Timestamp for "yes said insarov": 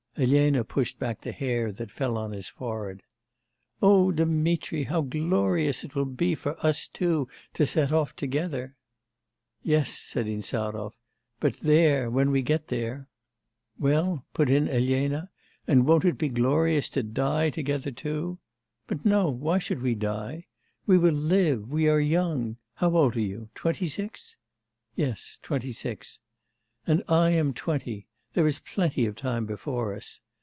9.63-10.93